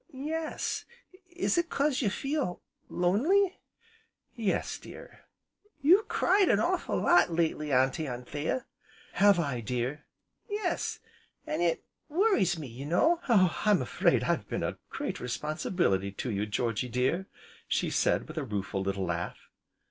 "Yes, 0.11 0.85
is 1.29 1.59
it 1.59 1.69
'cause 1.69 2.01
you 2.01 2.09
feel 2.09 2.59
lonely?" 2.89 3.59
"Yes 4.35 4.79
dear." 4.79 5.25
"You've 5.79 6.07
cried 6.07 6.49
an 6.49 6.59
awful 6.59 6.97
lot, 6.99 7.31
lately, 7.31 7.71
Auntie 7.71 8.07
Anthea." 8.07 8.65
"Have 9.13 9.37
I, 9.39 9.59
dear?" 9.61 10.05
"Yes, 10.49 10.97
an' 11.45 11.61
it 11.61 11.83
worries 12.09 12.57
me, 12.57 12.65
you 12.65 12.87
know." 12.87 13.19
"I'm 13.27 13.79
afraid 13.83 14.23
I've 14.23 14.49
been 14.49 14.63
a 14.63 14.79
great 14.89 15.19
responsibility 15.19 16.11
to 16.13 16.31
you, 16.31 16.47
Georgy 16.47 16.89
dear," 16.89 17.27
said 17.69 18.21
she 18.21 18.25
with 18.25 18.39
a 18.39 18.43
rueful 18.43 18.81
little 18.81 19.05
laugh. 19.05 19.51